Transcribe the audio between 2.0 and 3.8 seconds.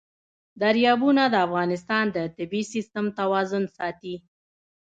د طبعي سیسټم توازن